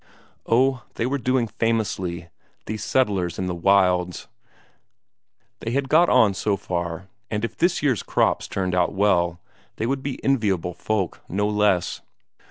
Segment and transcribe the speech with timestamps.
[0.47, 2.29] Oh, they were doing famously,
[2.65, 4.27] these settlers in the wilds;
[5.59, 9.39] they had got on so far, and if this year's crops turned out well
[9.75, 12.01] they would be enviable folk, no less.